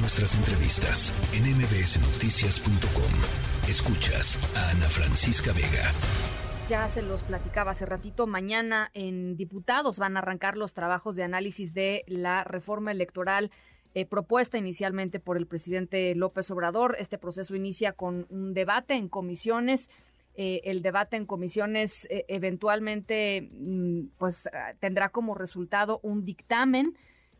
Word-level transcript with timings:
Nuestras 0.00 0.36
entrevistas 0.36 1.12
en 1.34 1.42
mbsnoticias.com. 1.42 3.68
Escuchas 3.68 4.38
a 4.56 4.70
Ana 4.70 4.88
Francisca 4.88 5.52
Vega. 5.52 5.90
Ya 6.68 6.88
se 6.88 7.02
los 7.02 7.24
platicaba 7.24 7.72
hace 7.72 7.84
ratito, 7.84 8.28
mañana 8.28 8.92
en 8.94 9.36
diputados 9.36 9.98
van 9.98 10.16
a 10.16 10.20
arrancar 10.20 10.56
los 10.56 10.72
trabajos 10.72 11.16
de 11.16 11.24
análisis 11.24 11.74
de 11.74 12.04
la 12.06 12.44
reforma 12.44 12.92
electoral 12.92 13.50
eh, 13.94 14.06
propuesta 14.06 14.56
inicialmente 14.56 15.18
por 15.18 15.36
el 15.36 15.48
presidente 15.48 16.14
López 16.14 16.48
Obrador. 16.52 16.94
Este 17.00 17.18
proceso 17.18 17.56
inicia 17.56 17.92
con 17.92 18.28
un 18.30 18.54
debate 18.54 18.94
en 18.94 19.08
comisiones. 19.08 19.90
Eh, 20.36 20.60
el 20.62 20.80
debate 20.80 21.16
en 21.16 21.26
comisiones 21.26 22.06
eh, 22.08 22.24
eventualmente 22.28 23.48
mm, 23.50 24.10
pues 24.16 24.48
tendrá 24.78 25.08
como 25.08 25.34
resultado 25.34 25.98
un 26.04 26.24
dictamen 26.24 26.94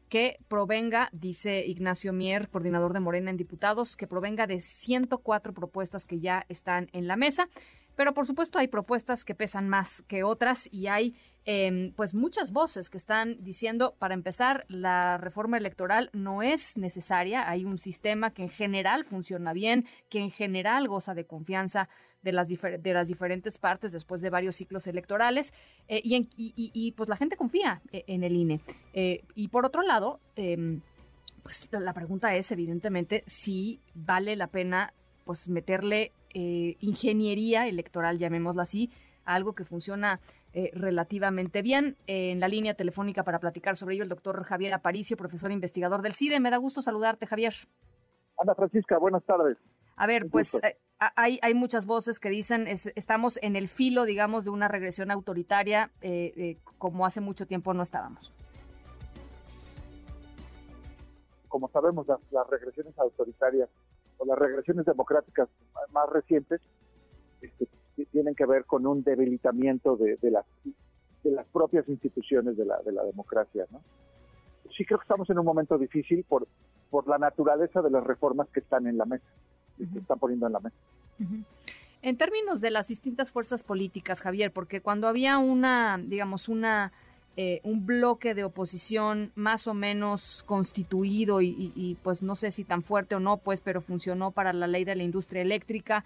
que 0.09 0.39
provenga, 0.49 1.09
dice 1.13 1.65
Ignacio 1.67 2.13
Mier, 2.13 2.49
coordinador 2.49 2.93
de 2.93 3.01
Morena 3.01 3.31
en 3.31 3.37
Diputados, 3.37 3.97
que 3.97 4.07
provenga 4.07 4.47
de 4.47 4.61
104 4.61 5.53
propuestas 5.53 6.05
que 6.05 6.21
ya 6.21 6.45
están 6.49 6.89
en 6.93 7.07
la 7.07 7.17
mesa. 7.17 7.49
Pero 7.99 8.15
por 8.15 8.29
supuesto 8.29 8.61
hay 8.61 8.69
propuestas 8.69 9.25
que 9.25 9.35
pesan 9.35 9.69
más 9.69 10.03
que 10.03 10.23
otras 10.23 10.69
y 10.73 10.87
hay 10.87 11.17
eh, 11.47 11.93
pues 11.97 12.15
muchas 12.15 12.53
voces 12.53 12.91
que 12.91 12.97
están 12.97 13.43
diciendo, 13.43 13.97
para 13.99 14.15
empezar, 14.15 14.67
la 14.69 15.19
reforma 15.19 15.57
electoral 15.57 16.09
no 16.13 16.45
es 16.45 16.77
necesaria. 16.77 17.51
Hay 17.51 17.65
un 17.65 17.77
sistema 17.77 18.33
que 18.33 18.43
en 18.43 18.51
general 18.51 19.05
funciona 19.05 19.53
bien, 19.53 19.85
que 20.11 20.21
en 20.21 20.31
general 20.31 20.87
goza 20.87 21.13
de 21.15 21.27
confianza 21.27 21.89
de 22.23 22.31
las, 22.31 22.47
de 22.49 22.93
las 22.93 23.09
diferentes 23.09 23.59
partes 23.59 23.91
después 23.91 24.21
de 24.21 24.31
varios 24.31 24.55
ciclos 24.55 24.87
electorales 24.87 25.53
eh, 25.89 26.01
y, 26.05 26.29
y, 26.37 26.93
pues 26.93 27.09
la 27.09 27.17
gente 27.17 27.37
confía 27.37 27.83
eh, 27.91 28.05
en 28.07 28.23
el 28.23 28.37
INE. 28.37 28.61
Eh, 28.93 29.25
y 29.35 29.49
por 29.49 29.67
otro 29.67 29.83
lado, 29.83 30.21
em, 30.37 30.83
pues 31.43 31.69
la 31.73 31.95
pregunta 31.95 32.37
es 32.37 32.53
evidentemente 32.53 33.25
si 33.27 33.81
vale 33.93 34.37
la 34.37 34.47
pena 34.47 34.95
pues 35.25 35.49
meterle 35.49 36.13
ingeniería 36.81 37.67
electoral, 37.67 38.19
llamémoslo 38.19 38.63
así, 38.63 38.91
algo 39.25 39.55
que 39.55 39.65
funciona 39.65 40.21
relativamente 40.73 41.63
bien. 41.63 41.97
en 42.07 42.41
la 42.41 42.49
línea 42.49 42.75
telefónica 42.75 43.23
para 43.23 43.39
platicar 43.39 43.77
sobre 43.77 43.95
ello, 43.95 44.03
el 44.03 44.09
doctor 44.09 44.43
Javier 44.45 44.73
Aparicio, 44.75 45.17
profesor 45.17 45.53
investigador 45.53 46.03
del 46.03 46.15
CIDE. 46.15 46.41
Me 46.41 46.51
da 46.51 46.57
gusto 46.57 46.83
saludarte, 46.83 47.27
Javier. 47.27 47.55
Ana 48.39 48.55
Francisca, 48.55 48.99
buenas 48.99 49.23
tardes. 49.25 49.57
A 49.97 50.07
ver, 50.07 50.29
pues 50.31 50.57
hay, 50.99 51.39
hay 51.43 51.55
muchas 51.55 51.87
voces 51.87 52.19
que 52.21 52.31
dicen 52.31 52.67
estamos 52.69 53.39
en 53.43 53.57
el 53.57 53.69
filo, 53.69 54.05
digamos, 54.05 54.45
de 54.45 54.51
una 54.51 54.69
regresión 54.69 55.11
autoritaria 55.11 55.91
eh, 56.01 56.33
eh, 56.37 56.57
como 56.79 57.05
hace 57.05 57.21
mucho 57.21 57.47
tiempo 57.47 57.75
no 57.75 57.83
estábamos. 57.83 58.33
Como 61.49 61.69
sabemos, 61.71 62.07
las, 62.07 62.47
regresiones 62.49 62.97
autoritarias 62.99 63.69
o 64.19 64.27
las 64.27 64.39
regresiones 64.39 64.85
democráticas 64.85 65.49
más 65.93 66.09
recientes 66.11 66.61
este, 67.41 67.69
tienen 68.13 68.35
que 68.35 68.47
ver 68.47 68.65
con 68.65 68.87
un 68.87 69.03
debilitamiento 69.03 69.97
de, 69.97 70.19
las, 70.31 70.45
de 71.25 71.31
las 71.31 71.47
propias 71.49 71.89
instituciones 71.89 72.57
de 72.57 72.65
la, 72.65 72.79
de 72.83 72.93
la 72.93 73.05
democracia. 73.05 73.67
¿no? 73.71 73.81
Sí 74.77 74.85
creo 74.85 74.99
que 74.99 75.05
estamos 75.05 75.29
en 75.31 75.39
un 75.39 75.45
momento 75.45 75.79
difícil 75.79 76.25
por, 76.25 76.47
por 76.91 77.09
la 77.09 77.19
naturaleza 77.19 77.83
de 77.83 77.91
las 77.91 78.05
reformas 78.05 78.49
que 78.49 78.61
están 78.61 78.87
en 78.87 78.99
la 78.99 79.05
mesa 79.05 79.27
se 79.93 79.99
están 79.99 80.19
poniendo 80.19 80.47
en 80.47 80.53
la 80.53 80.61
mesa. 80.61 80.77
En 82.03 82.17
términos 82.17 82.61
de 82.61 82.71
las 82.71 82.87
distintas 82.87 83.31
fuerzas 83.31 83.63
políticas, 83.63 84.21
Javier, 84.21 84.53
porque 84.53 84.81
cuando 84.81 85.09
había 85.09 85.39
una, 85.39 85.99
digamos, 85.99 86.49
una 86.49 86.93
eh, 87.41 87.61
un 87.63 87.87
bloque 87.87 88.35
de 88.35 88.43
oposición 88.43 89.31
más 89.37 89.69
o 89.69 89.73
menos 89.73 90.43
constituido 90.45 91.41
y, 91.41 91.97
pues 92.03 92.21
no 92.21 92.35
sé 92.35 92.51
si 92.51 92.65
tan 92.65 92.83
fuerte 92.83 93.15
o 93.15 93.21
no, 93.21 93.37
pues, 93.37 93.61
pero 93.61 93.81
funcionó 93.81 94.33
para 94.33 94.53
la 94.53 94.67
ley 94.67 94.85
de 94.85 94.97
la 94.97 95.05
industria 95.05 95.43
eléctrica. 95.43 96.05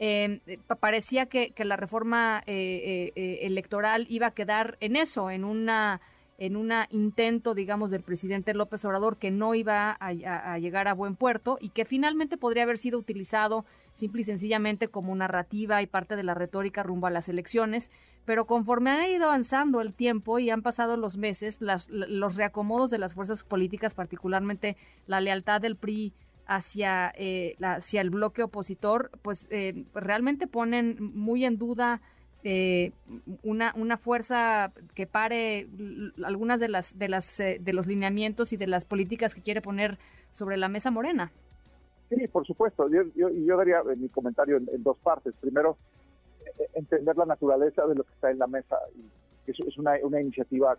Eh, 0.00 0.40
parecía 0.80 1.26
que, 1.26 1.54
la 1.56 1.76
reforma 1.76 2.42
eh, 2.48 3.12
electoral 3.42 4.06
iba 4.08 4.26
a 4.26 4.30
quedar 4.32 4.76
en 4.80 4.96
eso, 4.96 5.30
en 5.30 5.44
una 5.44 6.00
en 6.38 6.56
un 6.56 6.72
intento, 6.90 7.54
digamos, 7.54 7.90
del 7.90 8.02
presidente 8.02 8.54
López 8.54 8.84
Obrador 8.84 9.16
que 9.16 9.30
no 9.30 9.54
iba 9.54 9.96
a, 10.00 10.58
llegar 10.58 10.88
a 10.88 10.94
buen 10.94 11.14
puerto 11.14 11.58
y 11.60 11.68
que 11.68 11.84
finalmente 11.84 12.36
podría 12.36 12.64
haber 12.64 12.78
sido 12.78 12.98
utilizado 12.98 13.64
simple 13.94 14.22
y 14.22 14.24
sencillamente 14.24 14.88
como 14.88 15.14
narrativa 15.14 15.82
y 15.82 15.86
parte 15.86 16.16
de 16.16 16.24
la 16.24 16.34
retórica 16.34 16.82
rumbo 16.82 17.06
a 17.06 17.10
las 17.10 17.28
elecciones. 17.28 17.90
Pero 18.24 18.46
conforme 18.46 18.90
ha 18.90 19.08
ido 19.08 19.26
avanzando 19.26 19.80
el 19.80 19.92
tiempo 19.94 20.38
y 20.38 20.50
han 20.50 20.62
pasado 20.62 20.96
los 20.96 21.16
meses, 21.16 21.58
los 21.60 22.36
reacomodos 22.36 22.90
de 22.90 22.98
las 22.98 23.14
fuerzas 23.14 23.42
políticas, 23.42 23.94
particularmente 23.94 24.76
la 25.06 25.20
lealtad 25.20 25.60
del 25.60 25.76
PRI 25.76 26.12
hacia, 26.46 27.12
eh, 27.16 27.56
hacia 27.62 28.00
el 28.00 28.10
bloque 28.10 28.42
opositor, 28.42 29.10
pues 29.22 29.48
eh, 29.50 29.84
realmente 29.94 30.46
ponen 30.46 30.96
muy 31.00 31.44
en 31.44 31.58
duda 31.58 32.00
eh, 32.44 32.92
una, 33.42 33.72
una 33.76 33.96
fuerza 33.96 34.72
que 34.94 35.06
pare 35.06 35.68
algunas 36.24 36.58
de 36.58 36.68
las 36.68 36.98
de 36.98 37.08
las 37.08 37.38
eh, 37.38 37.58
de 37.60 37.72
los 37.72 37.86
lineamientos 37.86 38.52
y 38.52 38.56
de 38.56 38.66
las 38.66 38.84
políticas 38.84 39.34
que 39.34 39.42
quiere 39.42 39.62
poner 39.62 39.98
sobre 40.30 40.56
la 40.56 40.68
mesa 40.68 40.90
Morena. 40.90 41.30
Sí, 42.08 42.26
por 42.28 42.46
supuesto. 42.46 42.88
Yo, 42.88 43.02
yo, 43.14 43.30
yo 43.30 43.56
daría 43.56 43.78
eh, 43.80 43.96
mi 43.96 44.08
comentario 44.08 44.56
en, 44.56 44.82
dos 44.82 44.98
partes. 44.98 45.34
Primero, 45.40 45.76
entender 46.74 47.16
la 47.16 47.26
naturaleza 47.26 47.86
de 47.86 47.94
lo 47.94 48.04
que 48.04 48.12
está 48.12 48.30
en 48.30 48.38
la 48.38 48.46
mesa. 48.46 48.76
Es, 49.46 49.58
es 49.60 49.78
una, 49.78 49.92
una 50.02 50.20
iniciativa 50.20 50.76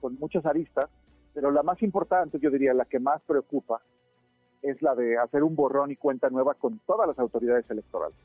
con 0.00 0.18
muchas 0.18 0.44
aristas, 0.44 0.90
pero 1.32 1.50
la 1.50 1.62
más 1.62 1.80
importante, 1.82 2.38
yo 2.40 2.50
diría, 2.50 2.74
la 2.74 2.84
que 2.84 2.98
más 2.98 3.22
preocupa, 3.22 3.80
es 4.62 4.80
la 4.80 4.94
de 4.94 5.18
hacer 5.18 5.42
un 5.42 5.56
borrón 5.56 5.90
y 5.90 5.96
cuenta 5.96 6.30
nueva 6.30 6.54
con 6.54 6.78
todas 6.86 7.08
las 7.08 7.18
autoridades 7.18 7.68
electorales. 7.68 8.16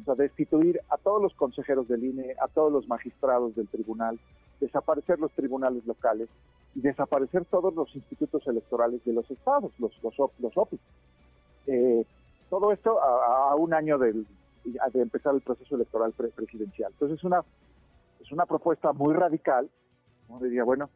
O 0.00 0.04
sea, 0.04 0.14
destituir 0.14 0.80
a 0.88 0.96
todos 0.96 1.20
los 1.22 1.34
consejeros 1.34 1.86
del 1.86 2.04
INE, 2.04 2.34
a 2.40 2.48
todos 2.48 2.72
los 2.72 2.88
magistrados 2.88 3.54
del 3.54 3.68
tribunal, 3.68 4.18
desaparecer 4.58 5.18
los 5.18 5.30
tribunales 5.32 5.84
locales 5.86 6.28
y 6.74 6.80
desaparecer 6.80 7.44
todos 7.44 7.74
los 7.74 7.94
institutos 7.94 8.46
electorales 8.46 9.04
de 9.04 9.12
los 9.12 9.30
estados, 9.30 9.72
los, 9.78 9.92
los, 10.02 10.14
los 10.38 10.56
OPI. 10.56 10.80
Eh, 11.66 12.06
todo 12.48 12.72
esto 12.72 12.98
a, 13.02 13.54
un 13.56 13.74
año 13.74 13.98
de 13.98 14.24
empezar 14.94 15.34
el 15.34 15.42
proceso 15.42 15.74
electoral 15.74 16.12
presidencial. 16.12 16.92
Entonces 16.92 17.18
es 17.18 17.24
una, 17.24 17.44
es 18.20 18.32
una 18.32 18.46
propuesta 18.46 18.92
muy 18.92 19.14
radical. 19.14 19.68
¿no? 20.28 20.38
Diría, 20.38 20.64
bueno, 20.64 20.88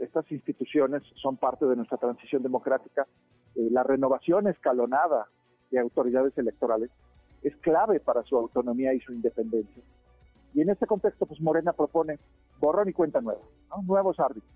estas 0.00 0.30
instituciones 0.30 1.02
son 1.16 1.36
parte 1.36 1.66
de 1.66 1.76
nuestra 1.76 1.98
transición 1.98 2.42
democrática, 2.42 3.06
eh, 3.56 3.68
la 3.70 3.82
renovación 3.82 4.46
escalonada 4.48 5.28
de 5.70 5.78
autoridades 5.78 6.36
electorales 6.38 6.90
es 7.42 7.56
clave 7.56 8.00
para 8.00 8.22
su 8.22 8.36
autonomía 8.36 8.92
y 8.94 9.00
su 9.00 9.12
independencia. 9.12 9.82
Y 10.54 10.62
en 10.62 10.70
este 10.70 10.86
contexto, 10.86 11.26
pues 11.26 11.40
Morena 11.40 11.72
propone 11.72 12.18
borrón 12.60 12.88
y 12.88 12.92
cuenta 12.92 13.20
nueva, 13.20 13.40
nuevos 13.84 14.18
árbitros. 14.18 14.52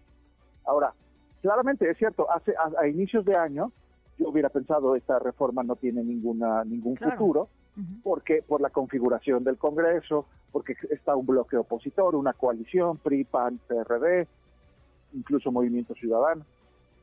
Ahora, 0.65 0.94
claramente 1.43 1.89
es 1.91 1.99
cierto, 1.99 2.31
hace 2.31 2.55
a, 2.56 2.87
inicios 2.87 3.25
de 3.25 3.37
año 3.37 3.72
yo 4.19 4.28
hubiera 4.28 4.49
pensado 4.50 4.97
esta 4.97 5.19
reforma 5.19 5.62
no 5.62 5.77
tiene 5.77 6.03
ninguna 6.03 6.62
ningún 6.65 6.97
futuro, 6.97 7.49
porque 8.03 8.43
por 8.47 8.60
la 8.60 8.69
configuración 8.69 9.44
del 9.44 9.56
Congreso, 9.56 10.27
porque 10.53 10.75
está 10.91 11.16
un 11.16 11.25
bloque 11.25 11.56
opositor, 11.56 12.15
una 12.15 12.34
coalición, 12.34 12.99
PRI, 12.99 13.25
PAN, 13.25 13.59
PRD, 13.66 14.27
incluso 15.15 15.50
Movimiento 15.50 15.94
Ciudadano. 15.94 16.44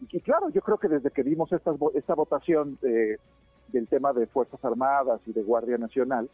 Y, 0.01 0.19
claro, 0.21 0.49
yo 0.49 0.61
creo 0.61 0.77
que 0.77 0.87
desde 0.87 1.09
que 1.09 1.23
vimos 1.23 1.51
esta, 1.51 1.73
esta 1.95 2.13
votación 2.13 2.77
del 2.81 3.87
tema 3.87 4.13
de 4.13 4.27
Fuerzas 4.27 4.63
Armadas 4.63 5.21
y 5.25 5.33
de 5.33 5.43
Guardia 5.43 5.77
Nacional, 5.77 6.29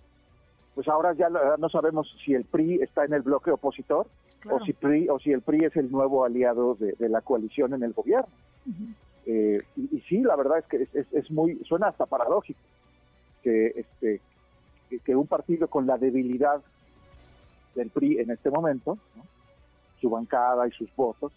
pues 0.76 0.88
ahora 0.88 1.14
ya 1.14 1.30
no 1.30 1.70
sabemos 1.70 2.08
si 2.26 2.34
el 2.34 2.46
PRI 2.46 2.82
está 2.82 3.06
en 3.06 3.14
el 3.14 3.22
bloque 3.22 3.52
opositor 3.52 4.08
o 4.50 4.60
si 4.66 4.74
PRI 4.74 5.08
o 5.10 5.20
si 5.20 5.32
el 5.32 5.42
PRI 5.42 5.66
es 5.66 5.76
el 5.76 5.92
nuevo 5.92 6.26
aliado 6.26 6.76
de, 6.76 7.10
la 7.10 7.22
coalición 7.22 7.74
en 7.74 7.84
el 7.84 7.94
gobierno. 7.94 8.28
Eh, 9.26 9.62
y, 9.78 10.00
sí, 10.02 10.22
la 10.22 10.36
verdad 10.36 10.60
es 10.60 10.66
que 10.66 10.88
es, 11.12 11.32
muy 11.32 11.56
suena 11.66 11.88
hasta 11.88 12.06
paradójico 12.06 12.60
que 13.42 13.68
este 13.68 14.22
que, 15.04 15.16
un 15.16 15.28
partido 15.28 15.68
con 15.68 15.88
la 15.88 15.98
debilidad 15.98 16.62
del 17.76 17.90
PRI 17.90 18.20
en 18.20 18.32
este 18.32 18.50
momento, 18.50 18.98
su 20.02 20.10
bancada 20.10 20.68
y 20.68 20.72
sus 20.72 20.94
votos, 20.96 21.32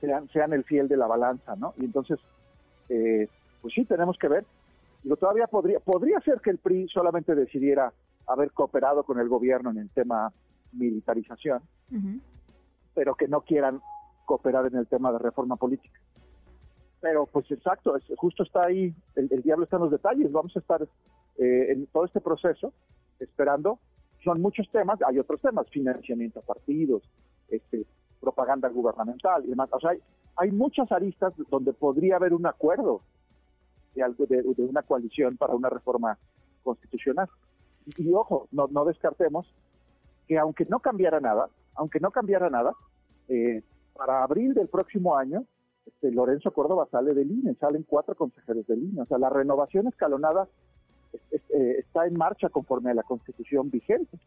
sean, 0.00 0.28
sean 0.28 0.52
el 0.52 0.64
fiel 0.64 0.88
de 0.88 0.96
la 0.96 1.06
balanza, 1.06 1.56
¿no? 1.56 1.74
Y 1.78 1.84
entonces, 1.84 2.18
eh, 2.88 3.28
pues 3.60 3.74
sí, 3.74 3.84
tenemos 3.84 4.18
que 4.18 4.28
ver. 4.28 4.44
Digo, 5.02 5.16
todavía 5.16 5.46
podría, 5.46 5.80
podría 5.80 6.20
ser 6.20 6.40
que 6.40 6.50
el 6.50 6.58
PRI 6.58 6.88
solamente 6.88 7.34
decidiera 7.34 7.92
haber 8.26 8.52
cooperado 8.52 9.02
con 9.04 9.18
el 9.18 9.28
gobierno 9.28 9.70
en 9.70 9.78
el 9.78 9.90
tema 9.90 10.32
militarización, 10.72 11.62
pero 12.94 13.14
que 13.14 13.26
no 13.26 13.40
quieran 13.40 13.80
cooperar 14.24 14.66
en 14.66 14.76
el 14.76 14.86
tema 14.86 15.10
de 15.12 15.18
reforma 15.18 15.56
política. 15.56 15.98
Pero 17.00 17.26
pues 17.26 17.50
exacto, 17.50 17.96
es, 17.96 18.04
justo 18.16 18.42
está 18.42 18.66
ahí, 18.66 18.94
el, 19.16 19.28
diablo 19.42 19.64
está 19.64 19.76
en 19.76 19.82
los 19.82 19.90
detalles, 19.90 20.30
vamos 20.30 20.54
a 20.54 20.60
estar 20.60 20.82
eh, 20.82 21.72
en 21.72 21.86
todo 21.86 22.04
este 22.04 22.20
proceso 22.20 22.72
esperando, 23.18 23.78
son 24.22 24.40
muchos 24.40 24.70
temas, 24.70 25.00
hay 25.06 25.18
otros 25.18 25.40
temas, 25.40 25.68
financiamiento 25.70 26.40
a 26.40 26.42
partidos, 26.42 27.02
este, 27.48 27.86
propaganda 28.20 28.68
gubernamental 28.68 29.44
y 29.44 29.48
demás. 29.48 29.68
O 29.72 29.80
sea, 29.80 29.92
hay, 30.36 30.50
muchas 30.50 30.90
aristas 30.92 31.32
donde 31.50 31.72
podría 31.72 32.16
haber 32.16 32.34
un 32.34 32.46
acuerdo 32.46 33.02
de, 33.94 34.04
de, 34.28 34.62
una 34.62 34.82
coalición 34.82 35.36
para 35.36 35.54
una 35.54 35.68
reforma 35.68 36.18
constitucional. 36.62 37.28
Y, 37.96 38.12
ojo, 38.12 38.48
no, 38.52 38.84
descartemos 38.84 39.52
que 40.28 40.38
aunque 40.38 40.64
no 40.66 40.80
cambiara 40.80 41.20
nada, 41.20 41.48
aunque 41.74 41.98
no 42.00 42.10
cambiara 42.10 42.50
nada, 42.50 42.72
eh, 43.28 43.62
para 43.94 44.22
abril 44.22 44.54
del 44.54 44.68
próximo 44.68 45.16
año, 45.16 45.44
este, 45.86 46.12
Lorenzo 46.12 46.52
Córdoba 46.52 46.86
sale 46.90 47.14
del 47.14 47.30
INE, 47.30 47.54
salen 47.54 47.82
cuatro 47.82 48.14
consejeros 48.14 48.66
del 48.66 48.84
INE. 48.84 49.02
O 49.02 49.06
sea, 49.06 49.18
la 49.18 49.28
renovación 49.28 49.88
escalonada 49.88 50.48
eh, 51.32 51.76
está 51.78 52.06
en 52.06 52.16
marcha 52.16 52.48
conforme 52.48 52.90
a 52.90 52.94
la 52.94 53.02
constitución 53.02 53.70
vigente. 53.70 54.18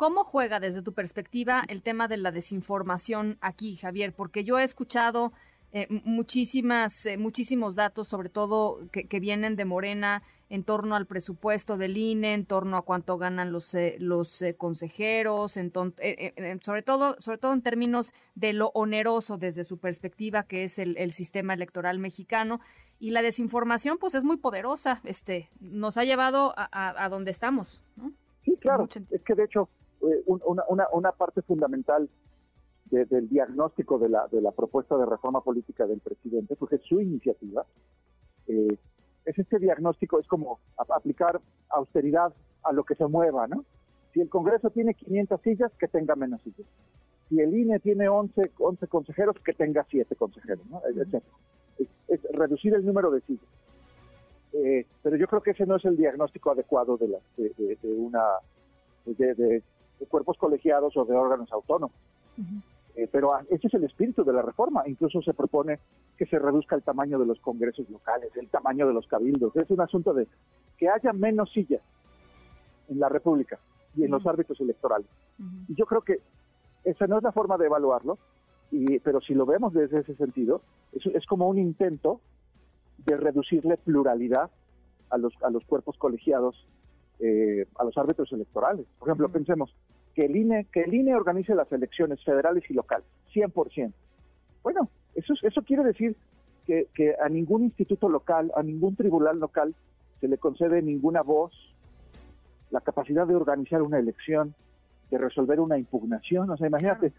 ¿Cómo 0.00 0.24
juega 0.24 0.60
desde 0.60 0.80
tu 0.80 0.94
perspectiva 0.94 1.62
el 1.68 1.82
tema 1.82 2.08
de 2.08 2.16
la 2.16 2.32
desinformación 2.32 3.36
aquí, 3.42 3.76
Javier? 3.76 4.14
Porque 4.14 4.44
yo 4.44 4.58
he 4.58 4.64
escuchado 4.64 5.30
eh, 5.72 5.88
muchísimas, 5.90 7.04
eh, 7.04 7.18
muchísimos 7.18 7.74
datos, 7.74 8.08
sobre 8.08 8.30
todo 8.30 8.78
que, 8.92 9.20
vienen 9.20 9.56
de 9.56 9.66
Morena, 9.66 10.22
en 10.48 10.64
torno 10.64 10.96
al 10.96 11.04
presupuesto 11.04 11.76
del 11.76 11.98
INE, 11.98 12.32
en 12.32 12.46
torno 12.46 12.78
a 12.78 12.82
cuánto 12.82 13.18
ganan 13.18 13.52
los, 13.52 13.74
eh, 13.74 13.96
los 13.98 14.42
consejeros, 14.56 15.58
en 15.58 15.70
sobre, 16.62 16.80
todo, 16.80 17.16
sobre 17.18 17.36
todo 17.36 17.52
en 17.52 17.60
términos 17.60 18.14
de 18.34 18.54
lo 18.54 18.70
oneroso 18.72 19.36
desde 19.36 19.64
su 19.64 19.76
perspectiva, 19.76 20.44
que 20.44 20.64
es 20.64 20.78
el, 20.78 20.96
el, 20.96 21.12
sistema 21.12 21.52
electoral 21.52 21.98
mexicano. 21.98 22.62
Y 22.98 23.10
la 23.10 23.20
desinformación, 23.20 23.98
pues, 23.98 24.14
es 24.14 24.24
muy 24.24 24.38
poderosa. 24.38 25.02
Este, 25.04 25.50
nos 25.60 25.98
ha 25.98 26.04
llevado 26.04 26.54
a, 26.56 27.04
a, 27.04 27.08
donde 27.10 27.32
estamos. 27.32 27.82
¿no? 27.96 28.12
Sí, 28.46 28.56
claro. 28.62 28.88
Es 29.10 29.22
que, 29.24 29.34
de 29.34 29.44
hecho, 29.44 29.68
una, 30.26 30.64
una, 30.68 30.86
una 30.92 31.12
parte 31.12 31.42
fundamental 31.42 32.08
del 32.90 33.28
diagnóstico 33.28 33.98
de 33.98 34.08
la, 34.08 34.26
de 34.28 34.40
la 34.40 34.50
propuesta 34.50 34.96
de 34.96 35.06
reforma 35.06 35.42
política 35.42 35.86
del 35.86 36.00
presidente, 36.00 36.56
porque 36.56 36.76
es 36.76 36.82
su 36.82 37.00
iniciativa. 37.00 37.64
Eh, 38.48 38.76
es 39.24 39.38
este 39.38 39.58
diagnóstico, 39.58 40.18
es 40.18 40.26
como 40.26 40.58
aplicar 40.76 41.40
austeridad 41.68 42.32
a 42.64 42.72
lo 42.72 42.84
que 42.84 42.96
se 42.96 43.06
mueva, 43.06 43.46
¿no? 43.46 43.64
Si 44.12 44.20
el 44.20 44.28
Congreso 44.28 44.70
tiene 44.70 44.94
500 44.94 45.40
sillas, 45.40 45.72
que 45.78 45.86
tenga 45.86 46.16
menos 46.16 46.42
sillas. 46.42 46.66
Si 47.28 47.38
el 47.38 47.56
INE 47.56 47.78
tiene 47.78 48.08
11, 48.08 48.50
11 48.58 48.86
consejeros, 48.88 49.36
que 49.44 49.52
tenga 49.52 49.86
7 49.88 50.16
consejeros, 50.16 50.66
¿no? 50.66 50.82
Es, 52.08 52.22
reducir 52.32 52.74
el 52.74 52.84
número 52.84 53.10
de 53.12 53.20
sillas. 53.20 53.44
Eh, 54.52 54.84
pero 55.02 55.14
yo 55.16 55.28
creo 55.28 55.42
que 55.42 55.52
ese 55.52 55.64
no 55.64 55.76
es 55.76 55.84
el 55.84 55.96
diagnóstico 55.96 56.50
adecuado 56.50 56.96
de, 56.96 57.06
la, 57.06 57.18
de, 57.36 57.78
una 57.84 58.24
de, 59.06 59.62
cuerpos 60.06 60.36
colegiados 60.38 60.96
o 60.96 61.04
de 61.04 61.14
órganos 61.14 61.50
autónomos. 61.52 61.96
Eh, 62.96 63.08
pero 63.10 63.28
ese 63.48 63.68
es 63.68 63.74
el 63.74 63.84
espíritu 63.84 64.24
de 64.24 64.32
la 64.32 64.42
reforma. 64.42 64.82
Incluso 64.86 65.22
se 65.22 65.34
propone 65.34 65.78
que 66.16 66.26
se 66.26 66.38
reduzca 66.38 66.76
el 66.76 66.82
tamaño 66.82 67.18
de 67.18 67.26
los 67.26 67.40
congresos 67.40 67.88
locales, 67.88 68.30
el 68.36 68.48
tamaño 68.48 68.86
de 68.86 68.94
los 68.94 69.06
cabildos. 69.06 69.54
Es 69.56 69.70
un 69.70 69.80
asunto 69.80 70.12
de 70.12 70.26
que 70.76 70.88
haya 70.88 71.12
menos 71.12 71.52
sillas 71.52 71.82
en 72.88 72.98
la 72.98 73.08
República 73.08 73.58
y 73.94 74.04
en 74.04 74.10
los 74.10 74.26
árbitros 74.26 74.60
electorales. 74.60 75.08
Y 75.68 75.74
yo 75.74 75.86
creo 75.86 76.02
que 76.02 76.20
esa 76.84 77.06
no 77.06 77.18
es 77.18 77.22
la 77.22 77.32
forma 77.32 77.56
de 77.56 77.66
evaluarlo, 77.66 78.18
y, 78.70 78.98
pero 79.00 79.20
si 79.20 79.34
lo 79.34 79.46
vemos 79.46 79.72
desde 79.72 80.00
ese 80.00 80.14
sentido, 80.14 80.62
es, 80.92 81.04
es 81.06 81.26
como 81.26 81.48
un 81.48 81.58
intento 81.58 82.20
de 82.98 83.16
reducirle 83.16 83.76
pluralidad 83.78 84.50
a 85.10 85.18
los, 85.18 85.32
a 85.42 85.50
los 85.50 85.64
cuerpos 85.64 85.96
colegiados, 85.98 86.66
eh, 87.20 87.66
a 87.78 87.84
los 87.84 87.96
árbitros 87.98 88.32
electorales. 88.32 88.86
Por 88.98 89.08
ejemplo, 89.08 89.28
pensemos, 89.28 89.74
que 90.14 90.24
el 90.24 90.36
INE, 90.36 90.66
que 90.72 90.82
el 90.82 90.94
INE 90.94 91.14
organice 91.14 91.54
las 91.54 91.70
elecciones 91.72 92.22
federales 92.24 92.64
y 92.68 92.74
locales, 92.74 93.06
100%. 93.34 93.92
Bueno, 94.62 94.88
eso, 95.14 95.34
eso 95.42 95.62
quiere 95.62 95.84
decir 95.84 96.16
que, 96.66 96.88
que 96.94 97.14
a 97.22 97.28
ningún 97.28 97.64
instituto 97.64 98.08
local, 98.08 98.52
a 98.56 98.62
ningún 98.62 98.96
tribunal 98.96 99.38
local 99.38 99.74
se 100.20 100.28
le 100.28 100.38
concede 100.38 100.82
ninguna 100.82 101.22
voz, 101.22 101.52
la 102.70 102.80
capacidad 102.80 103.26
de 103.26 103.34
organizar 103.34 103.82
una 103.82 103.98
elección, 103.98 104.54
de 105.10 105.18
resolver 105.18 105.60
una 105.60 105.78
impugnación. 105.78 106.50
O 106.50 106.56
sea, 106.56 106.68
imagínate, 106.68 107.12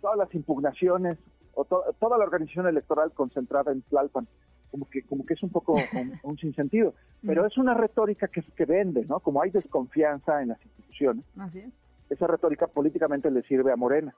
todas 0.00 0.16
las 0.16 0.34
impugnaciones 0.34 1.18
o 1.54 1.64
toda 1.64 2.18
la 2.18 2.24
organización 2.24 2.66
electoral 2.66 3.12
concentrada 3.12 3.72
en 3.72 3.82
Tlalpan, 3.82 4.26
como 4.74 4.90
que, 4.90 5.02
como 5.02 5.24
que 5.24 5.34
es 5.34 5.42
un 5.44 5.50
poco 5.50 5.74
un, 6.24 6.36
sinsentido. 6.36 6.94
Pero 7.24 7.46
es 7.46 7.56
una 7.56 7.74
retórica 7.74 8.26
que, 8.26 8.42
que 8.42 8.64
vende, 8.64 9.06
¿no? 9.06 9.20
Como 9.20 9.40
hay 9.40 9.50
desconfianza 9.50 10.42
en 10.42 10.48
las 10.48 10.64
instituciones. 10.64 11.24
Así 11.38 11.60
es 11.60 11.78
esa 12.10 12.26
retórica 12.26 12.66
políticamente 12.66 13.30
le 13.30 13.42
sirve 13.42 13.72
a 13.72 13.76
Morena. 13.76 14.14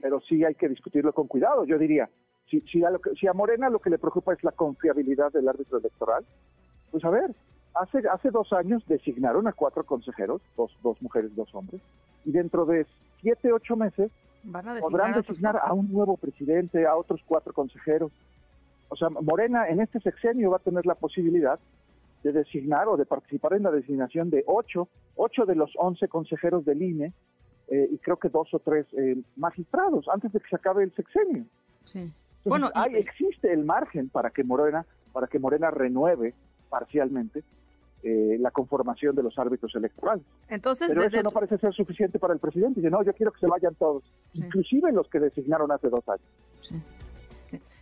Pero 0.00 0.20
sí 0.20 0.44
hay 0.44 0.54
que 0.54 0.68
discutirlo 0.68 1.12
con 1.12 1.26
cuidado. 1.26 1.64
Yo 1.64 1.78
diría, 1.78 2.08
si, 2.50 2.60
si, 2.62 2.84
a 2.84 2.90
si 3.18 3.26
a 3.26 3.32
Morena 3.32 3.70
lo 3.70 3.78
que 3.78 3.90
le 3.90 3.98
preocupa 3.98 4.34
es 4.34 4.44
la 4.44 4.52
confiabilidad 4.52 5.32
del 5.32 5.48
árbitro 5.48 5.78
electoral, 5.78 6.24
pues 6.90 7.04
a 7.04 7.10
ver, 7.10 7.34
hace, 7.74 8.02
hace 8.08 8.30
dos 8.30 8.52
años 8.52 8.84
designaron 8.86 9.48
a 9.48 9.52
cuatro 9.52 9.84
consejeros, 9.84 10.42
dos, 10.56 10.76
dos 10.82 11.00
mujeres, 11.00 11.34
dos 11.34 11.52
hombres, 11.54 11.80
y 12.24 12.32
dentro 12.32 12.66
de 12.66 12.86
siete, 13.20 13.52
ocho 13.52 13.76
meses 13.76 14.10
podrán 14.80 15.14
designar 15.14 15.58
a 15.62 15.72
un 15.72 15.90
nuevo 15.90 16.16
presidente, 16.16 16.86
a 16.86 16.96
otros 16.96 17.20
cuatro 17.26 17.52
consejeros. 17.52 18.12
O 18.88 18.96
sea, 18.96 19.08
Morena 19.10 19.68
en 19.68 19.80
este 19.80 20.00
sexenio 20.00 20.50
va 20.50 20.58
a 20.58 20.60
tener 20.60 20.86
la 20.86 20.94
posibilidad 20.94 21.58
de 22.22 22.32
designar 22.32 22.88
o 22.88 22.96
de 22.96 23.06
participar 23.06 23.54
en 23.54 23.64
la 23.64 23.70
designación 23.70 24.30
de 24.30 24.44
ocho, 24.46 24.88
ocho 25.14 25.44
de 25.44 25.54
los 25.54 25.72
once 25.78 26.08
consejeros 26.08 26.64
del 26.64 26.82
INE 26.82 27.12
eh, 27.68 27.88
y 27.90 27.98
creo 27.98 28.16
que 28.16 28.28
dos 28.28 28.52
o 28.52 28.58
tres 28.58 28.86
eh, 28.92 29.16
magistrados 29.36 30.08
antes 30.08 30.32
de 30.32 30.40
que 30.40 30.48
se 30.48 30.56
acabe 30.56 30.84
el 30.84 30.94
sexenio. 30.94 31.44
Sí. 31.84 32.10
bueno, 32.44 32.70
ahí 32.74 32.96
existe 32.96 33.52
el 33.52 33.64
margen 33.64 34.08
para 34.08 34.30
que 34.30 34.44
Morena, 34.44 34.84
para 35.12 35.26
que 35.26 35.38
Morena 35.38 35.70
renueve 35.70 36.34
parcialmente 36.68 37.42
eh, 38.02 38.36
la 38.38 38.50
conformación 38.50 39.16
de 39.16 39.22
los 39.22 39.36
árbitros 39.38 39.74
electorales. 39.74 40.24
Entonces, 40.48 40.88
Pero 40.88 41.02
eso 41.02 41.22
no 41.22 41.30
parece 41.30 41.58
ser 41.58 41.72
suficiente 41.72 42.18
para 42.18 42.34
el 42.34 42.40
presidente. 42.40 42.80
Dice, 42.80 42.90
no, 42.90 43.02
yo 43.02 43.12
quiero 43.14 43.32
que 43.32 43.40
se 43.40 43.46
vayan 43.46 43.74
todos, 43.74 44.04
inclusive 44.34 44.92
los 44.92 45.08
que 45.08 45.18
designaron 45.18 45.72
hace 45.72 45.88
dos 45.88 46.08
años. 46.08 46.28
Sí. 46.60 46.74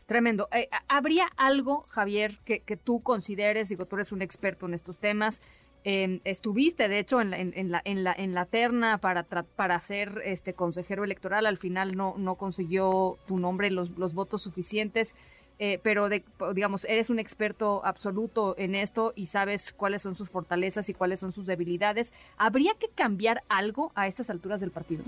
Tremendo. 0.07 0.49
Eh, 0.53 0.69
¿Habría 0.89 1.27
algo, 1.37 1.87
Javier, 1.89 2.39
que, 2.45 2.61
tú 2.77 3.03
consideres, 3.03 3.69
digo, 3.69 3.87
tú 3.87 3.97
eres 3.97 4.13
un 4.13 4.21
experto 4.21 4.67
en 4.67 4.75
estos 4.75 4.99
temas, 4.99 5.41
em, 5.85 6.21
estuviste, 6.25 6.89
de 6.89 6.99
hecho, 6.99 7.21
en 7.21 7.31
la, 7.31 7.39
en, 7.39 7.71
la, 7.71 7.81
en, 7.85 8.05
la, 8.05 8.13
en 8.13 8.35
la 8.35 8.45
terna 8.45 8.99
para, 8.99 9.23
para 9.23 9.81
ser 9.81 10.21
este 10.25 10.53
consejero 10.53 11.05
electoral, 11.05 11.47
al 11.47 11.59
final 11.59 11.97
no, 11.97 12.15
no 12.19 12.35
consiguió 12.35 13.19
tu 13.27 13.39
nombre 13.39 13.71
los, 13.71 13.91
los 13.91 14.13
votos 14.15 14.43
suficientes, 14.43 15.15
eh, 15.59 15.79
pero 15.83 16.09
de, 16.09 16.25
digamos, 16.53 16.85
eres 16.85 17.11
un 17.11 17.19
experto 17.19 17.85
absoluto 17.85 18.57
en 18.59 18.75
esto 18.75 19.13
y 19.15 19.27
sabes 19.27 19.73
cuáles 19.73 20.03
son 20.03 20.17
sus 20.17 20.29
fortalezas 20.29 20.89
y 20.89 20.95
cuáles 20.95 21.21
son 21.21 21.33
sus 21.33 21.47
debilidades. 21.47 22.13
¿Habría 22.37 22.75
que 22.75 22.89
cambiar 22.89 23.43
algo 23.49 23.93
a 23.95 24.07
estas 24.09 24.31
alturas 24.31 24.61
del 24.61 24.73
partido? 24.73 25.05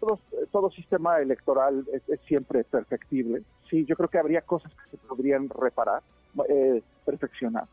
Todo, 0.00 0.70
sistema 0.70 1.18
electoral 1.20 1.84
es, 1.92 2.20
siempre 2.26 2.64
perfectible. 2.64 3.42
Sí, 3.68 3.84
yo 3.84 3.96
creo 3.96 4.08
que 4.08 4.18
habría 4.18 4.42
cosas 4.42 4.72
que 4.74 4.96
se 4.96 5.06
podrían 5.06 5.48
reparar, 5.48 6.02
eh, 6.48 6.82
perfeccionar. 7.04 7.66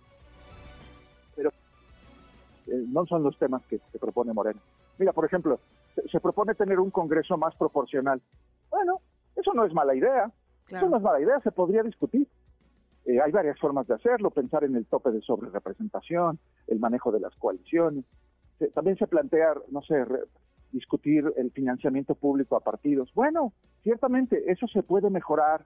Pero 1.36 1.50
eh, 2.68 2.86
no 2.88 3.06
son 3.06 3.24
los 3.24 3.38
temas 3.38 3.64
que 3.68 3.80
se 3.92 4.00
propone 4.00 4.34
Moreno. 4.34 4.60
Mira, 4.98 5.12
por 5.12 5.26
ejemplo, 5.26 5.60
se, 6.12 6.20
propone 6.20 6.56
tener 6.56 6.80
un 6.80 6.92
Congreso 6.92 7.38
más 7.38 7.56
proporcional. 7.56 8.22
Bueno, 8.70 9.00
eso 9.36 9.54
no 9.54 9.66
es 9.66 9.74
mala 9.74 9.96
idea. 9.96 10.32
Eso 10.68 10.90
no 10.90 10.98
es 10.98 11.04
mala 11.04 11.20
idea, 11.20 11.40
se 11.42 11.52
podría 11.52 11.84
discutir. 11.84 12.28
Eh, 13.06 13.20
hay 13.22 13.32
varias 13.32 13.60
formas 13.60 13.86
de 13.88 13.96
hacerlo, 13.96 14.32
pensar 14.32 14.64
en 14.64 14.76
el 14.76 14.86
tope 14.86 15.12
de 15.12 15.22
sobrerepresentación, 15.22 16.40
el 16.68 16.80
manejo 16.80 17.12
de 17.12 17.20
las 17.20 17.36
coaliciones. 17.36 18.06
también 18.74 18.98
se 18.98 19.08
plantea, 19.08 19.56
no 19.70 19.82
sé, 19.82 20.06
discutir 20.74 21.32
el 21.38 21.52
financiamiento 21.52 22.16
público 22.16 22.58
a 22.58 22.60
partidos. 22.60 23.14
Bueno, 23.14 23.54
ciertamente 23.84 24.52
eso 24.52 24.68
se 24.68 24.84
puede 24.84 25.10
mejorar 25.10 25.64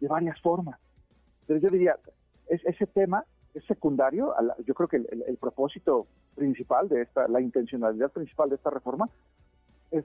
de 0.00 0.08
varias 0.08 0.40
formas, 0.40 0.80
pero 1.46 1.60
yo 1.60 1.68
diría, 1.68 1.98
es, 2.48 2.64
ese 2.64 2.86
tema 2.86 3.24
es 3.52 3.64
secundario, 3.66 4.34
yo 4.64 4.74
creo 4.74 4.88
que 4.88 4.96
el, 4.96 5.36
propósito 5.36 6.06
principal 6.34 6.88
de 6.88 7.02
esta, 7.02 7.28
la 7.28 7.40
intencionalidad 7.40 8.10
principal 8.10 8.48
de 8.48 8.56
esta 8.56 8.70
reforma 8.70 9.08
es 9.90 10.04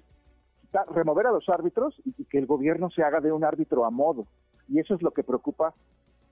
remover 0.91 1.27
a 1.27 1.31
los 1.31 1.49
árbitros 1.49 1.99
y, 2.05 2.25
que 2.25 2.37
el 2.37 2.45
gobierno 2.45 2.89
se 2.91 3.01
haga 3.01 3.21
de 3.21 3.31
un 3.31 3.43
árbitro 3.43 3.85
a 3.85 3.89
modo. 3.89 4.27
Y 4.67 4.79
eso 4.79 4.93
es 4.93 5.01
lo 5.01 5.11
que 5.11 5.23
preocupa, 5.23 5.73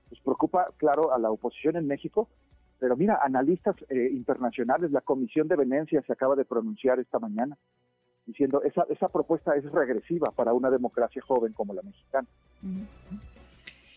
pues 0.08 0.20
preocupa, 0.20 0.68
claro, 0.76 1.12
a 1.12 1.18
la 1.18 1.30
oposición 1.30 1.76
en 1.76 1.88
México, 1.88 2.28
pero 2.78 2.96
mira, 2.96 3.18
analistas 3.20 3.74
eh, 3.88 4.10
internacionales, 4.12 4.92
la 4.92 5.00
Comisión 5.00 5.48
de 5.48 5.56
Venecia 5.56 6.00
se 6.02 6.12
acaba 6.12 6.36
de 6.36 6.44
pronunciar 6.44 7.00
esta 7.00 7.18
mañana 7.18 7.58
diciendo 8.28 8.62
esa, 8.62 8.84
esa 8.90 9.08
propuesta 9.08 9.56
es 9.56 9.64
regresiva 9.72 10.30
para 10.30 10.52
una 10.52 10.70
democracia 10.70 11.22
joven 11.22 11.54
como 11.54 11.72
la 11.72 11.82
mexicana. 11.82 12.28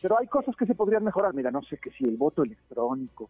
Pero 0.01 0.17
hay 0.17 0.27
cosas 0.27 0.55
que 0.55 0.65
se 0.65 0.73
podrían 0.73 1.03
mejorar. 1.03 1.33
Mira, 1.33 1.51
no 1.51 1.61
sé 1.63 1.77
que 1.77 1.91
si 1.91 2.05
el 2.05 2.15
voto 2.15 2.41
electrónico, 2.41 3.29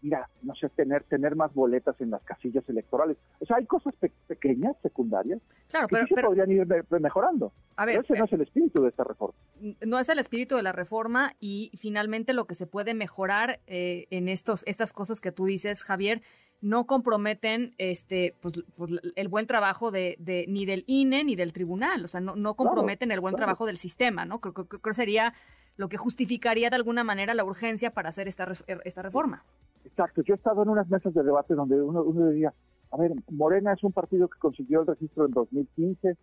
mira, 0.00 0.30
no 0.42 0.54
sé, 0.54 0.68
tener, 0.68 1.02
tener 1.04 1.34
más 1.34 1.52
boletas 1.52 2.00
en 2.00 2.10
las 2.10 2.22
casillas 2.22 2.66
electorales. 2.68 3.16
O 3.40 3.46
sea, 3.46 3.56
hay 3.56 3.66
cosas 3.66 3.92
pequeñas, 4.28 4.76
secundarias, 4.80 5.40
claro, 5.70 5.88
que 5.88 5.96
pero, 5.96 6.06
sí 6.06 6.14
se 6.14 6.22
podrían 6.22 6.50
ir 6.52 6.66
mejorando. 7.00 7.52
A 7.76 7.84
ver, 7.84 7.96
pero 7.96 8.04
ese 8.04 8.18
no 8.20 8.24
es 8.24 8.32
el 8.32 8.40
espíritu 8.42 8.82
de 8.82 8.90
esta 8.90 9.02
reforma. 9.02 9.36
No 9.84 9.98
es 9.98 10.08
el 10.08 10.20
espíritu 10.20 10.54
de 10.54 10.62
la 10.62 10.72
reforma 10.72 11.34
y 11.40 11.72
finalmente 11.76 12.32
lo 12.32 12.46
que 12.46 12.54
se 12.54 12.68
puede 12.68 12.94
mejorar 12.94 13.58
eh, 13.66 14.06
en 14.10 14.28
estos, 14.28 14.62
estas 14.66 14.92
cosas 14.92 15.20
que 15.20 15.32
tú 15.32 15.46
dices, 15.46 15.82
Javier, 15.82 16.22
no 16.60 16.86
comprometen 16.86 17.74
este 17.78 18.34
pues, 18.40 18.54
pues 18.76 18.92
el 19.14 19.28
buen 19.28 19.46
trabajo 19.46 19.90
de, 19.90 20.16
de, 20.18 20.44
ni 20.48 20.66
del 20.66 20.84
INE 20.86 21.24
ni 21.24 21.36
del 21.36 21.52
tribunal, 21.52 22.04
o 22.04 22.08
sea, 22.08 22.20
no, 22.20 22.36
no 22.36 22.54
comprometen 22.54 23.12
el 23.12 23.20
buen 23.20 23.36
trabajo 23.36 23.66
del 23.66 23.76
sistema, 23.76 24.24
¿no? 24.24 24.40
Creo 24.40 24.66
que 24.66 24.94
sería 24.94 25.34
lo 25.76 25.88
que 25.88 25.96
justificaría 25.96 26.70
de 26.70 26.76
alguna 26.76 27.04
manera 27.04 27.34
la 27.34 27.44
urgencia 27.44 27.90
para 27.90 28.08
hacer 28.08 28.26
esta, 28.26 28.52
esta 28.84 29.02
reforma. 29.02 29.44
Exacto, 29.84 30.22
yo 30.22 30.34
he 30.34 30.36
estado 30.36 30.62
en 30.62 30.68
unas 30.68 30.88
mesas 30.90 31.14
de 31.14 31.22
debate 31.22 31.54
donde 31.54 31.80
uno, 31.80 32.02
uno 32.02 32.26
decía, 32.26 32.52
a 32.90 32.96
ver, 32.96 33.12
Morena 33.30 33.72
es 33.72 33.84
un 33.84 33.92
partido 33.92 34.28
que 34.28 34.38
consiguió 34.38 34.80
el 34.80 34.88
registro 34.88 35.26
en 35.26 35.32
2015, 35.32 36.16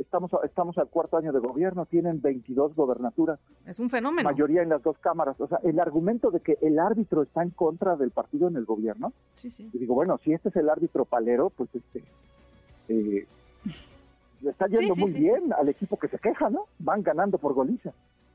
estamos, 0.00 0.30
estamos 0.44 0.78
al 0.78 0.88
cuarto 0.88 1.16
año 1.16 1.32
de 1.32 1.38
gobierno, 1.38 1.86
tienen 1.86 2.20
22 2.20 2.74
gobernaturas. 2.74 3.38
Es 3.66 3.80
un 3.80 3.90
fenómeno. 3.90 4.28
Mayoría 4.28 4.62
en 4.62 4.68
las 4.68 4.82
dos 4.82 4.98
cámaras. 4.98 5.40
O 5.40 5.46
sea, 5.46 5.58
el 5.64 5.78
argumento 5.80 6.30
de 6.30 6.40
que 6.40 6.58
el 6.62 6.78
árbitro 6.78 7.22
está 7.22 7.42
en 7.42 7.50
contra 7.50 7.96
del 7.96 8.10
partido 8.10 8.48
en 8.48 8.56
el 8.56 8.64
gobierno. 8.64 9.12
Sí, 9.34 9.50
sí. 9.50 9.68
Y 9.72 9.78
digo, 9.78 9.94
bueno, 9.94 10.18
si 10.18 10.32
este 10.32 10.50
es 10.50 10.56
el 10.56 10.68
árbitro 10.68 11.04
palero, 11.04 11.50
pues 11.50 11.70
este... 11.74 12.04
Eh, 12.88 13.26
le 14.42 14.50
está 14.50 14.66
yendo 14.66 14.96
muy 14.96 15.12
bien 15.12 15.52
al 15.52 15.68
equipo 15.68 15.98
que 15.98 16.08
se 16.08 16.18
queja, 16.18 16.48
¿no? 16.48 16.66
Van 16.78 17.02
ganando 17.02 17.38
por 17.38 17.52
goliza. 17.52 17.92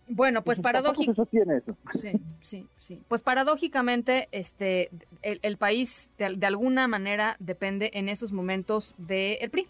Bueno, 0.08 0.44
pues 0.44 0.60
paradójicamente. 0.60 1.74
Sí, 1.94 2.12
sí, 2.42 2.68
sí. 2.78 3.04
Pues 3.08 3.22
paradójicamente, 3.22 4.28
este, 4.32 4.92
el, 5.24 5.58
país 5.58 6.12
de, 6.20 6.46
alguna 6.46 6.88
manera 6.88 7.36
depende 7.40 7.90
en 7.94 8.08
esos 8.10 8.32
momentos 8.32 8.94
del 9.00 9.38
el 9.42 9.50
PRI, 9.50 9.68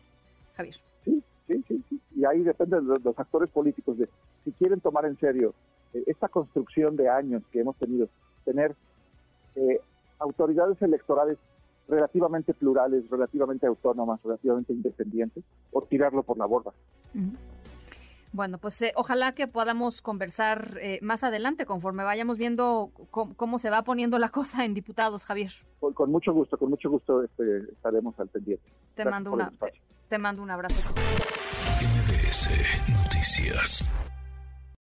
Javier. 0.56 0.76
Sí, 1.56 1.64
sí, 1.68 1.84
sí, 1.90 2.02
sí. 2.10 2.20
Y 2.20 2.26
ahí 2.26 2.42
depende 2.44 2.78
de 2.78 3.00
los, 3.04 3.20
actores 3.20 3.50
políticos 3.50 3.98
de 3.98 4.10
si 4.44 4.52
quieren 4.54 4.80
tomar 4.80 5.06
en 5.06 5.18
serio 5.20 5.54
eh, 5.94 6.04
esta 6.08 6.28
construcción 6.28 6.96
de 6.96 7.10
años 7.10 7.44
que 7.52 7.60
hemos 7.60 7.76
tenido, 7.78 8.08
tener 8.44 8.76
eh, 9.56 9.80
autoridades 10.20 10.82
electorales 10.82 11.38
relativamente 11.88 12.54
plurales, 12.54 13.08
relativamente 13.10 13.68
autónomas, 13.68 14.20
relativamente 14.24 14.74
independientes, 14.74 15.44
o 15.72 15.82
tirarlo 15.84 16.24
por 16.24 16.38
la 16.38 16.46
borda. 16.46 16.72
Bueno, 18.34 18.58
pues 18.58 18.82
eh, 18.82 18.92
ojalá 18.96 19.34
que 19.34 19.48
podamos 19.48 20.02
conversar 20.02 20.78
eh, 20.82 21.00
más 21.02 21.24
adelante 21.24 21.66
conforme 21.66 22.04
vayamos 22.04 22.38
viendo 22.38 22.92
cómo, 23.12 23.60
se 23.60 23.70
va 23.70 23.84
poniendo 23.84 24.20
la 24.20 24.30
cosa 24.30 24.66
en 24.66 24.74
diputados, 24.74 25.24
Javier. 25.24 25.52
Con, 25.80 26.12
mucho 26.12 26.34
gusto, 26.34 26.58
con 26.58 26.70
mucho 26.70 26.90
gusto 26.90 27.24
este, 27.24 27.60
estaremos 27.72 28.20
al 28.20 28.28
pendiente. 28.28 28.66
Te 28.96 29.06
mando, 29.06 29.32
una, 29.32 29.52
te 30.08 30.18
mando 30.18 30.42
un 30.42 30.52
abrazo. 30.52 30.76
MBS 31.82 32.50
Noticias. 32.90 33.84